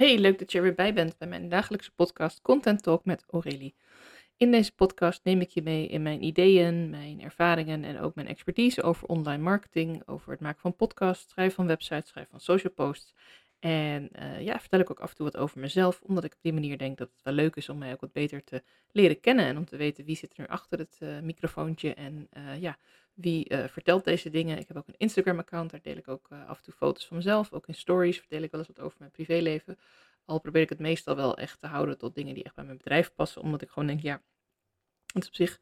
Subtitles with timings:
[0.00, 3.24] Hey, leuk dat je er weer bij bent bij mijn dagelijkse podcast Content Talk met
[3.30, 3.74] Aurélie.
[4.36, 8.26] In deze podcast neem ik je mee in mijn ideeën, mijn ervaringen en ook mijn
[8.26, 12.72] expertise over online marketing, over het maken van podcasts, schrijven van websites, schrijven van social
[12.72, 13.14] posts.
[13.60, 16.42] En uh, ja, vertel ik ook af en toe wat over mezelf, omdat ik op
[16.42, 19.20] die manier denk dat het wel leuk is om mij ook wat beter te leren
[19.20, 22.60] kennen en om te weten wie zit er nu achter het uh, microfoontje en uh,
[22.60, 22.78] ja,
[23.14, 24.58] wie vertelt deze dingen.
[24.58, 27.52] Ik heb ook een Instagram-account, daar deel ik ook af en toe foto's van mezelf.
[27.52, 29.78] Ook in stories vertel ik wel eens wat over mijn privéleven.
[30.24, 32.76] Al probeer ik het meestal wel echt te houden tot dingen die echt bij mijn
[32.76, 34.22] bedrijf passen, omdat ik gewoon denk, ja,
[35.12, 35.60] het is op zich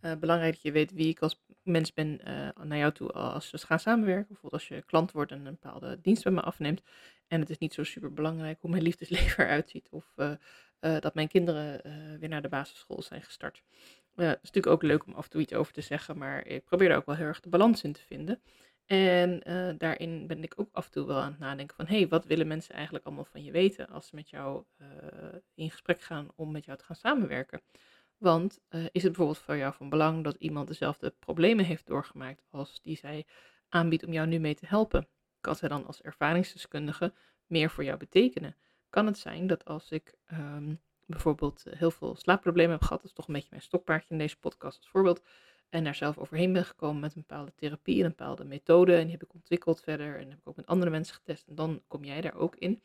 [0.00, 3.50] uh, belangrijk dat je weet wie ik als mens ben uh, naar jou toe als
[3.50, 4.26] we gaan samenwerken.
[4.26, 6.82] Bijvoorbeeld als je klant wordt en een bepaalde dienst bij me afneemt.
[7.26, 10.32] En het is niet zo super belangrijk hoe mijn liefdesleven eruit ziet of uh,
[10.80, 11.80] dat mijn kinderen
[12.20, 13.62] weer naar de basisschool zijn gestart.
[14.14, 16.64] het is natuurlijk ook leuk om af en toe iets over te zeggen, maar ik
[16.64, 18.40] probeer er ook wel heel erg de balans in te vinden.
[18.86, 19.42] En
[19.78, 22.24] daarin ben ik ook af en toe wel aan het nadenken van, hé, hey, wat
[22.24, 24.64] willen mensen eigenlijk allemaal van je weten als ze met jou
[25.54, 27.60] in gesprek gaan om met jou te gaan samenwerken?
[28.18, 32.46] Want uh, is het bijvoorbeeld voor jou van belang dat iemand dezelfde problemen heeft doorgemaakt
[32.50, 33.26] als die zij
[33.68, 35.08] aanbiedt om jou nu mee te helpen?
[35.40, 37.12] Kan zij dan als ervaringsdeskundige
[37.46, 38.56] meer voor jou betekenen?
[38.90, 43.10] Kan het zijn dat als ik um, bijvoorbeeld eh, heel veel slaapproblemen heb gehad, dat
[43.10, 45.22] is toch een beetje mijn stokpaardje in deze podcast als voorbeeld,
[45.68, 49.02] en daar zelf overheen ben gekomen met een bepaalde therapie en een bepaalde methode, en
[49.02, 51.82] die heb ik ontwikkeld verder en heb ik ook met andere mensen getest, en dan
[51.86, 52.82] kom jij daar ook in.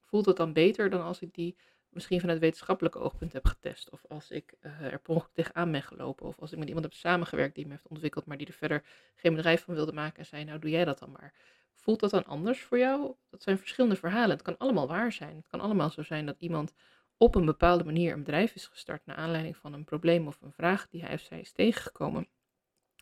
[0.00, 1.56] Voelt het dan beter dan als ik die
[1.92, 3.90] misschien vanuit wetenschappelijke oogpunt heb getest.
[3.90, 6.26] Of als ik uh, er ongeluk tegenaan ben gelopen.
[6.26, 8.82] Of als ik met iemand heb samengewerkt die me heeft ontwikkeld, maar die er verder
[9.14, 10.18] geen bedrijf van wilde maken.
[10.18, 11.32] En zei, nou doe jij dat dan maar.
[11.74, 13.14] Voelt dat dan anders voor jou?
[13.30, 14.30] Dat zijn verschillende verhalen.
[14.30, 15.36] Het kan allemaal waar zijn.
[15.36, 16.74] Het kan allemaal zo zijn dat iemand
[17.16, 20.52] op een bepaalde manier een bedrijf is gestart naar aanleiding van een probleem of een
[20.52, 22.28] vraag die hij of zij is tegengekomen.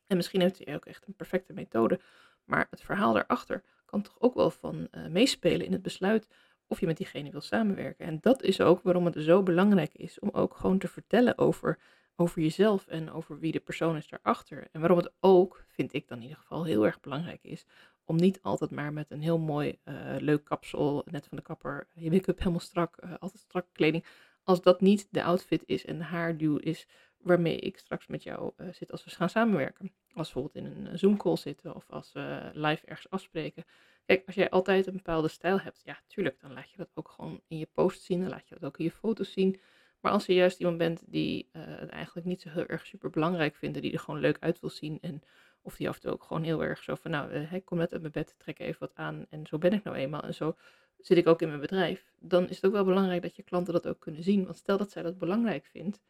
[0.06, 2.00] En misschien heeft hij ook echt een perfecte methode.
[2.44, 6.28] Maar het verhaal daarachter kan toch ook wel van uh, meespelen in het besluit
[6.70, 8.06] of je met diegene wil samenwerken.
[8.06, 11.78] En dat is ook waarom het zo belangrijk is om ook gewoon te vertellen over,
[12.16, 14.68] over jezelf en over wie de persoon is daarachter.
[14.72, 17.66] En waarom het ook, vind ik dan in ieder geval, heel erg belangrijk is
[18.10, 21.88] om niet altijd maar met een heel mooi, uh, leuk kapsel, net van de kapper,
[21.94, 24.04] je make-up helemaal strak, uh, altijd strak kleding.
[24.42, 26.86] Als dat niet de outfit is en de haarduw is
[27.18, 29.92] waarmee ik straks met jou uh, zit als we gaan samenwerken.
[30.14, 33.64] Als we bijvoorbeeld in een Zoom call zitten of als we live ergens afspreken.
[34.10, 37.08] Kijk, als jij altijd een bepaalde stijl hebt, ja, tuurlijk, dan laat je dat ook
[37.08, 39.60] gewoon in je post zien, dan laat je dat ook in je foto's zien.
[40.00, 43.10] Maar als je juist iemand bent die uh, het eigenlijk niet zo heel erg super
[43.10, 45.22] belangrijk vindt, die er gewoon leuk uit wil zien en
[45.62, 47.78] of die af en toe ook gewoon heel erg zo van, nou, uh, ik kom
[47.78, 50.34] net uit mijn bed, trek even wat aan en zo ben ik nou eenmaal en
[50.34, 50.56] zo
[50.98, 53.72] zit ik ook in mijn bedrijf, dan is het ook wel belangrijk dat je klanten
[53.72, 54.44] dat ook kunnen zien.
[54.44, 56.00] Want stel dat zij dat belangrijk vindt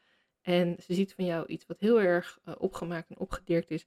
[0.43, 3.87] en ze ziet van jou iets wat heel erg uh, opgemaakt en opgedirkt is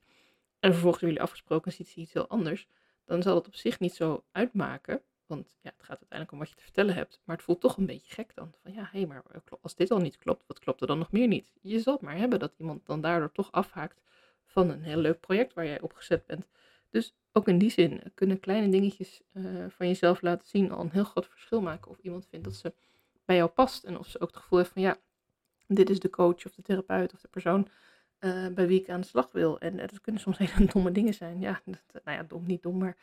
[0.60, 2.68] en vervolgens jullie afgesproken ziet ze iets heel anders,
[3.04, 5.02] dan zal het op zich niet zo uitmaken.
[5.26, 7.20] Want ja, het gaat uiteindelijk om wat je te vertellen hebt.
[7.24, 8.54] Maar het voelt toch een beetje gek dan.
[8.62, 9.22] Van ja, hé, hey, maar
[9.60, 11.52] als dit al niet klopt, wat klopt er dan nog meer niet?
[11.60, 14.00] Je zal het maar hebben dat iemand dan daardoor toch afhaakt
[14.46, 16.48] van een heel leuk project waar jij op gezet bent.
[16.90, 20.90] Dus ook in die zin kunnen kleine dingetjes uh, van jezelf laten zien al een
[20.90, 21.90] heel groot verschil maken.
[21.90, 22.72] Of iemand vindt dat ze
[23.24, 23.84] bij jou past.
[23.84, 24.96] En of ze ook het gevoel heeft van ja,
[25.66, 27.68] dit is de coach of de therapeut of de persoon
[28.24, 29.58] uh, bij wie ik aan de slag wil.
[29.58, 31.40] En uh, dat kunnen soms hele domme dingen zijn.
[31.40, 32.96] Ja, dat, nou ja, dom, niet dom, maar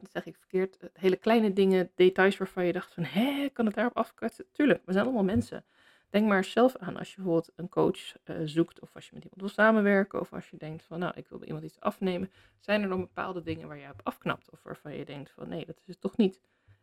[0.00, 0.78] dat zeg ik verkeerd.
[0.92, 4.44] hele kleine dingen, details waarvan je dacht van, hé, kan het daarop afkutsen?
[4.52, 5.64] Tuurlijk, we zijn allemaal mensen.
[6.08, 9.40] Denk maar zelf aan als je bijvoorbeeld een coach zoekt of als je met iemand
[9.40, 12.30] wil samenwerken of als je denkt van, nou, ik wil bij iemand iets afnemen.
[12.58, 15.66] Zijn er dan bepaalde dingen waar je op afknapt of waarvan je denkt van, nee,
[15.66, 16.40] dat is het toch niet?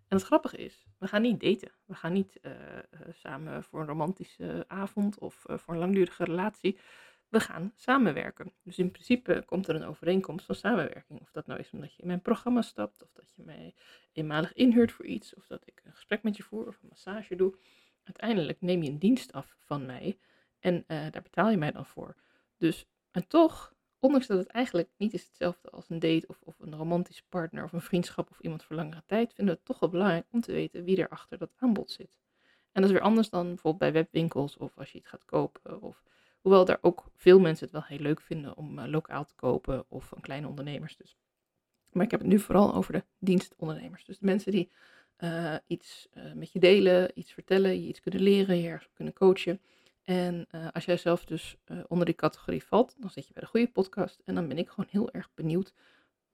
[0.07, 1.71] En het grappige is, we gaan niet daten.
[1.85, 2.39] We gaan niet
[3.13, 6.77] samen voor een romantische avond of voor een langdurige relatie
[7.29, 8.53] we gaan samenwerken.
[8.63, 11.21] Dus in principe komt er een overeenkomst van samenwerking.
[11.21, 13.75] Of dat nou is omdat je in mijn programma stapt, of dat je mij
[14.11, 17.35] eenmalig inhuurt voor iets, of dat ik een gesprek met je voer of een massage
[17.35, 17.57] doe.
[18.03, 20.19] Uiteindelijk neem je een dienst af van mij
[20.59, 22.15] en uh, daar betaal je mij dan voor.
[22.57, 26.59] Dus, en toch, ondanks dat het eigenlijk niet is hetzelfde als een date of, of
[26.59, 29.79] een romantische partner of een vriendschap of iemand voor langere tijd, vinden we het toch
[29.79, 32.17] wel belangrijk om te weten wie er achter dat aanbod zit.
[32.71, 35.81] En dat is weer anders dan bijvoorbeeld bij webwinkels of als je iets gaat kopen
[35.81, 36.03] of
[36.41, 39.85] Hoewel daar ook veel mensen het wel heel leuk vinden om uh, lokaal te kopen
[39.87, 41.17] of van kleine ondernemers dus.
[41.91, 44.05] Maar ik heb het nu vooral over de dienstondernemers.
[44.05, 44.71] Dus de mensen die
[45.19, 49.13] uh, iets uh, met je delen, iets vertellen, je iets kunnen leren, je ergens kunnen
[49.13, 49.61] coachen.
[50.03, 51.57] En als jij zelf dus
[51.87, 54.21] onder die categorie valt, dan zit je bij de goede podcast.
[54.25, 55.73] En dan ben ik gewoon heel erg benieuwd,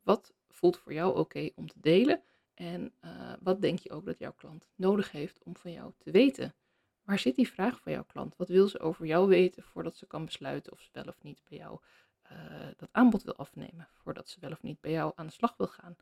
[0.01, 2.21] wat voelt voor jou oké om te delen?
[2.53, 2.93] En
[3.41, 6.53] wat denk je ook dat jouw klant nodig heeft om van jou te weten?
[7.03, 8.35] Waar zit die vraag van jouw klant?
[8.37, 11.41] Wat wil ze over jou weten voordat ze kan besluiten of ze wel of niet
[11.49, 11.79] bij jou
[12.31, 12.37] uh,
[12.77, 13.87] dat aanbod wil afnemen?
[13.93, 15.95] Voordat ze wel of niet bij jou aan de slag wil gaan?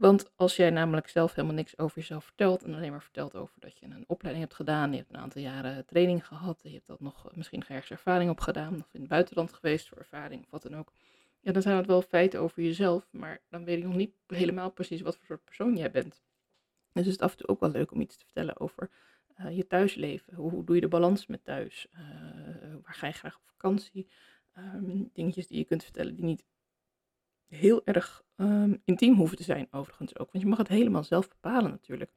[0.00, 3.54] Want als jij namelijk zelf helemaal niks over jezelf vertelt en alleen maar vertelt over
[3.58, 6.86] dat je een opleiding hebt gedaan, je hebt een aantal jaren training gehad, je hebt
[6.86, 10.42] dat nog eh, misschien ergens ervaring op gedaan, of in het buitenland geweest voor ervaring
[10.42, 10.92] of wat dan ook.
[11.40, 14.70] Ja, dan zijn het wel feiten over jezelf, maar dan weet ik nog niet helemaal
[14.70, 16.22] precies wat voor soort persoon jij bent.
[16.92, 18.90] Dus is het af en toe ook wel leuk om iets te vertellen over
[19.40, 20.34] uh, je thuisleven.
[20.34, 21.86] Hoe, doe je de balans met thuis?
[21.92, 22.00] Uh,
[22.82, 24.08] waar ga je graag op vakantie?
[24.58, 26.44] Um, dingetjes die je kunt vertellen die niet
[27.46, 30.32] heel erg um, intiem hoeven te zijn, overigens ook.
[30.32, 32.12] Want je mag het helemaal zelf bepalen natuurlijk.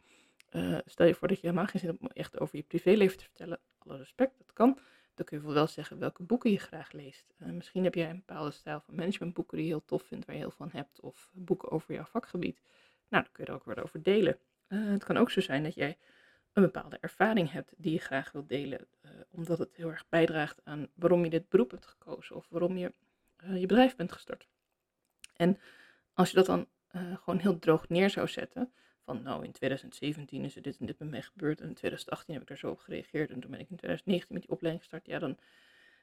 [0.52, 3.18] Uh, stel je voor dat je helemaal geen zin hebt om echt over je privéleven
[3.18, 3.60] te vertellen.
[3.78, 4.78] Alle respect, dat kan.
[5.14, 7.34] Dan kun je wel zeggen welke boeken je graag leest.
[7.38, 10.42] Misschien heb jij een bepaalde stijl van managementboeken die je heel tof vindt, waar je
[10.42, 11.00] heel van hebt.
[11.02, 12.62] Of boeken over jouw vakgebied.
[13.10, 14.38] Nou, dan kun je er ook wat over delen.
[14.68, 15.98] Het kan ook zo zijn dat jij
[16.54, 18.88] een bepaalde ervaring hebt die je graag wilt delen.
[19.30, 22.36] omdat het heel erg bijdraagt aan waarom je dit beroep hebt gekozen.
[22.36, 22.92] Of waarom je
[23.52, 24.48] je bedrijf bent gestart.
[25.36, 25.60] En
[26.14, 28.72] als je dat dan uh, gewoon heel droog neer zou zetten,
[29.04, 32.34] van nou in 2017 is er dit en dit met mij gebeurd en in 2018
[32.34, 34.84] heb ik er zo op gereageerd en toen ben ik in 2019 met die opleiding
[34.84, 35.38] gestart, ja dan,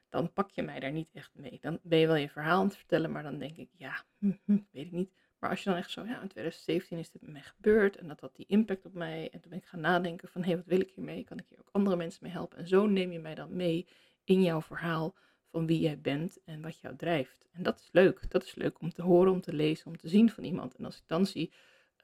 [0.09, 1.57] dan pak je mij daar niet echt mee.
[1.61, 4.31] Dan ben je wel je verhaal aan het vertellen, maar dan denk ik, ja, hm,
[4.45, 5.11] hm, weet ik niet.
[5.41, 8.07] Maar als je dan echt zo, ja, in 2017 is dit met mij gebeurd en
[8.07, 9.29] dat had die impact op mij.
[9.31, 11.23] En toen ben ik gaan nadenken van, hé, wat wil ik hiermee?
[11.23, 12.57] Kan ik hier ook andere mensen mee helpen?
[12.57, 13.87] En zo neem je mij dan mee
[14.23, 15.15] in jouw verhaal
[15.51, 17.47] van wie jij bent en wat jou drijft.
[17.51, 18.29] En dat is leuk.
[18.29, 20.75] Dat is leuk om te horen, om te lezen, om te zien van iemand.
[20.75, 21.53] En als ik dan zie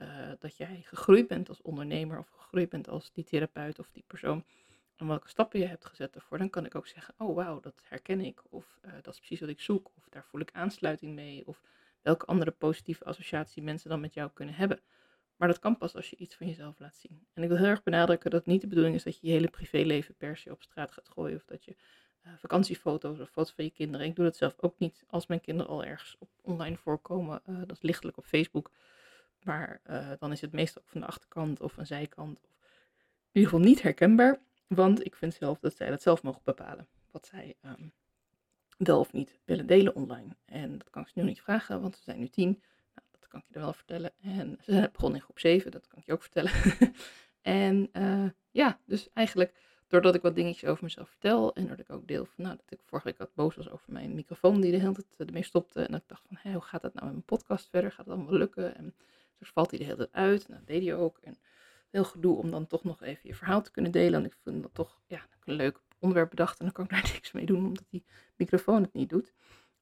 [0.01, 4.03] uh, dat jij gegroeid bent als ondernemer of gegroeid bent als die therapeut of die
[4.07, 4.45] persoon
[4.97, 7.83] en welke stappen je hebt gezet ervoor, dan kan ik ook zeggen, oh wauw, dat
[7.83, 8.41] herken ik.
[8.49, 9.91] Of uh, dat is precies wat ik zoek.
[9.95, 11.47] Of daar voel ik aansluiting mee.
[11.47, 11.61] Of
[12.07, 14.79] welke andere positieve associatie mensen dan met jou kunnen hebben.
[15.35, 17.27] Maar dat kan pas als je iets van jezelf laat zien.
[17.33, 19.33] En ik wil heel erg benadrukken dat het niet de bedoeling is dat je je
[19.33, 21.35] hele privéleven per se op straat gaat gooien.
[21.35, 21.75] Of dat je
[22.25, 24.07] uh, vakantiefoto's of foto's van je kinderen.
[24.07, 27.41] Ik doe dat zelf ook niet als mijn kinderen al ergens op online voorkomen.
[27.49, 28.71] Uh, dat is lichtelijk op Facebook.
[29.43, 32.39] Maar uh, dan is het meestal van de achterkant of een zijkant.
[32.43, 32.49] Of
[33.31, 34.39] in ieder geval niet herkenbaar.
[34.67, 36.87] Want ik vind zelf dat zij dat zelf mogen bepalen.
[37.11, 37.91] Wat zij um,
[38.77, 40.35] wel of niet willen delen online.
[40.45, 42.49] En dat kan ik ze nu niet vragen, want ze zijn nu tien.
[42.95, 44.11] Nou, dat kan ik je er wel vertellen.
[44.21, 46.51] En ze begonnen in groep 7, dat kan ik je ook vertellen.
[47.41, 47.89] en
[48.51, 49.53] ja, dus eigenlijk
[49.87, 52.79] doordat ik wat dingetjes over mezelf vertel en doordat ik ook deel van, nou, dat
[52.79, 55.81] ik vorige week wat boos was over mijn microfoon die de hele tijd ermee stopte.
[55.81, 57.91] En dat ik dacht van, hé, hoe gaat dat nou met mijn podcast verder?
[57.91, 58.75] Gaat het allemaal lukken?
[58.75, 58.95] En
[59.37, 60.45] dus valt hij de hele tijd uit.
[60.45, 61.17] En dat deed hij ook.
[61.21, 61.37] En
[61.89, 64.19] heel gedoe om dan toch nog even je verhaal te kunnen delen.
[64.19, 67.11] En ik vind dat toch, ja, een leuk onderwerp bedacht en dan kan ik daar
[67.13, 68.03] niks mee doen, omdat die
[68.35, 69.33] microfoon het niet doet.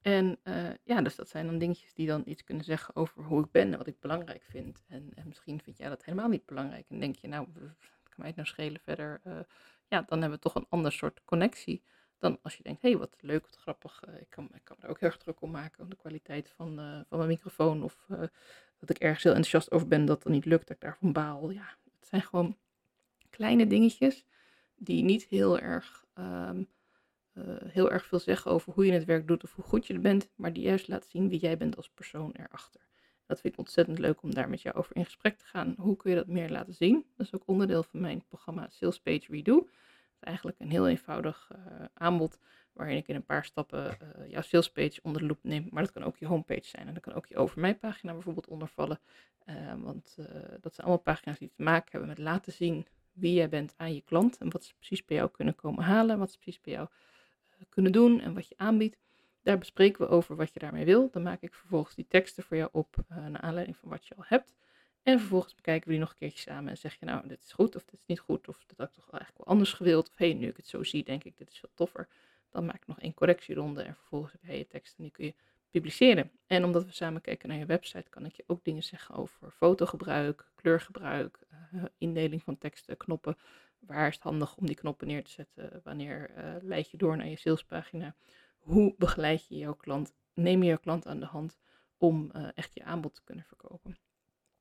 [0.02, 3.44] En uh, ja, dus dat zijn dan dingetjes die dan iets kunnen zeggen over hoe
[3.44, 4.84] ik ben en wat ik belangrijk vind.
[4.88, 7.48] En, en misschien vind jij dat helemaal niet belangrijk en denk je, nou,
[8.04, 9.22] kan mij het nou schelen verder?
[9.28, 9.40] Uh,
[9.88, 11.84] ja, dan hebben we toch een ander soort connectie
[12.20, 14.02] dan als je denkt, hé, hey, wat leuk, wat grappig.
[14.08, 16.50] Uh, ik, kan, ik kan er ook heel erg druk om maken om de kwaliteit
[16.50, 16.76] van,
[17.10, 17.84] van mijn microfoon.
[17.84, 18.06] Of
[18.80, 21.50] dat ik ergens heel enthousiast over ben dat het niet lukt, dat ik daarvan baal.
[21.50, 22.58] Ja, het zijn gewoon
[23.30, 24.26] kleine dingetjes
[24.76, 26.68] die niet heel erg, um,
[27.68, 30.02] heel erg veel zeggen over hoe je het werk doet of hoe goed je er
[30.02, 30.30] bent.
[30.36, 32.82] Maar die juist laten zien wie jij bent als persoon erachter.
[33.26, 35.76] Dat vind ik ontzettend leuk om daar met jou over in gesprek te gaan.
[35.78, 37.06] Hoe kun je dat meer laten zien?
[37.16, 39.56] Dat is ook onderdeel van mijn programma Sales Page Redo.
[39.56, 39.68] Dat
[40.20, 42.40] is eigenlijk een heel eenvoudig uh, aanbod
[42.74, 45.68] waarin ik in een paar stappen uh, jouw salespage onder de loep neem.
[45.72, 48.14] Maar dat kan ook je homepage zijn en dat kan ook je over mij pagina
[48.14, 49.00] bijvoorbeeld ondervallen.
[49.46, 50.16] Uh, want
[50.62, 53.94] dat zijn allemaal pagina's die te maken hebben met laten zien wie jij bent aan
[53.94, 56.74] je klant en wat ze precies bij jou kunnen komen halen, wat ze precies bij
[56.74, 56.88] jou
[57.70, 58.98] kunnen doen en wat je aanbiedt.
[59.44, 61.10] Daar bespreken we over wat je daarmee wil.
[61.12, 64.16] Dan maak ik vervolgens die teksten voor jou op uh, naar aanleiding van wat je
[64.16, 64.56] al hebt.
[65.04, 67.52] En vervolgens bekijken we die nog een keertje samen en zeg je nou, dit is
[67.52, 68.48] goed of dit is niet goed.
[68.48, 70.10] Of dat had ik toch eigenlijk wel anders gewild.
[70.10, 72.08] Of hé, hey, nu ik het zo zie, denk ik, dit is veel toffer.
[72.50, 75.26] Dan maak ik nog één correctieronde en vervolgens heb je je tekst en die kun
[75.26, 75.34] je
[75.72, 76.32] publiceren.
[76.48, 79.52] En omdat we samen kijken naar je website, kan ik je ook dingen zeggen over
[79.52, 81.40] fotogebruik, kleurgebruik,
[81.98, 83.38] indeling van teksten, knoppen.
[83.80, 85.82] Waar is het handig om die knoppen neer te zetten?
[85.84, 88.16] Wanneer uh, leid je door naar je salespagina?
[88.66, 90.14] hoe begeleid je jouw klant?
[90.34, 91.58] Neem je jouw klant aan de hand
[91.98, 93.98] om uh, echt je aanbod te kunnen verkopen?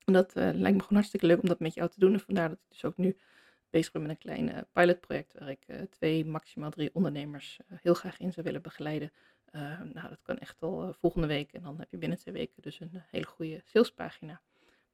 [0.04, 2.12] En dat lijkt me gewoon hartstikke leuk om dat met jou te doen.
[2.12, 3.16] En vandaar dat ik dus ook nu
[3.70, 8.32] bezig ben met een klein pilotproject waar ik twee, maximaal drie ondernemers heel graag in
[8.32, 9.12] zou willen begeleiden.
[9.92, 12.80] nou, dat kan echt al volgende week en dan heb je binnen twee weken dus
[12.80, 14.40] een hele goede salespagina.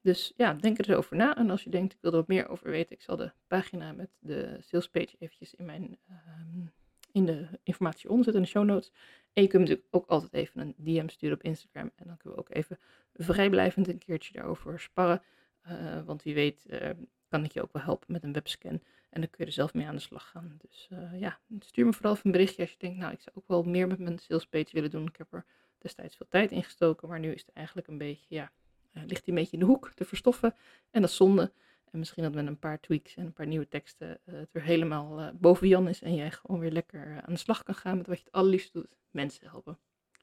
[0.01, 1.37] Dus ja, denk er eens over na.
[1.37, 3.91] En als je denkt, ik wil er wat meer over weten, ik zal de pagina
[3.91, 6.67] met de salespage eventjes in mijn ehm,
[7.11, 8.91] in de informatie zit in de show notes.
[9.33, 11.91] En je kunt natuurlijk ook altijd even een DM sturen op Instagram.
[11.95, 12.79] En dan kunnen we ook even
[13.13, 15.21] vrijblijvend een keertje daarover sparren.
[15.67, 16.89] Uh, want wie weet uh,
[17.27, 18.81] kan ik je ook wel helpen met een webscan.
[19.09, 20.57] En dan kun je er zelf mee aan de slag gaan.
[20.57, 23.35] Dus uh, ja, stuur me vooral even een berichtje als je denkt, nou ik zou
[23.35, 25.07] ook wel meer met mijn salespage willen doen.
[25.07, 25.45] Ik heb er
[25.77, 28.51] destijds veel tijd in gestoken, maar nu is het eigenlijk een beetje, ja,
[28.93, 30.55] ligt hij een beetje in de hoek te verstoffen.
[30.91, 31.51] En dat is zonde.
[31.91, 35.33] En misschien dat met een paar tweaks en een paar nieuwe teksten het weer helemaal
[35.33, 36.01] boven Jan is.
[36.01, 38.73] En jij gewoon weer lekker aan de slag kan gaan met wat je het allerliefst
[38.73, 39.77] doet: mensen helpen.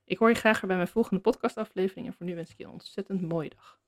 [0.05, 2.07] Ik hoor je graag bij mijn volgende podcastaflevering.
[2.07, 3.81] En voor nu wens ik je een ontzettend mooie dag.